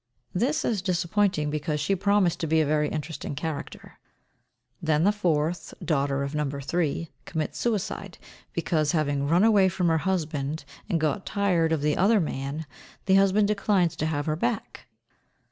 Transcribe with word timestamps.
This 0.33 0.65
is 0.65 0.81
disappointing, 0.81 1.51
because 1.51 1.79
she 1.79 1.95
promised 1.95 2.39
to 2.39 2.47
be 2.47 2.59
a 2.59 2.65
very 2.65 2.89
interesting 2.89 3.35
character. 3.35 3.99
Then 4.81 5.03
the 5.03 5.11
fourth, 5.11 5.75
daughter 5.79 6.23
of 6.23 6.33
No. 6.33 6.49
3, 6.59 7.11
commits 7.25 7.59
suicide, 7.59 8.17
because, 8.51 8.93
having 8.93 9.27
run 9.27 9.43
away 9.43 9.69
from 9.69 9.89
her 9.89 9.99
husband, 9.99 10.65
and 10.89 10.99
got 10.99 11.27
tired 11.27 11.71
of 11.71 11.81
the 11.83 11.97
other 11.97 12.19
man, 12.19 12.65
the 13.05 13.13
husband 13.13 13.47
declines 13.47 13.95
to 13.97 14.07
have 14.07 14.25
her 14.25 14.35
back. 14.35 14.87